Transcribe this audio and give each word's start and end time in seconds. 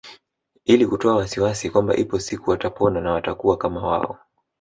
Ili 0.65 0.87
kutoa 0.87 1.15
wasiwasi 1.15 1.69
kwamba 1.69 1.95
ipo 1.95 2.19
siku 2.19 2.49
watapona 2.49 3.01
na 3.01 3.11
watakuwa 3.11 3.57
kama 3.57 3.87
wao 3.87 4.17